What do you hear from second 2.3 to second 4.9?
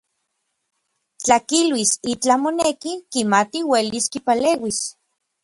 moneki, kimati uelis kipaleuis.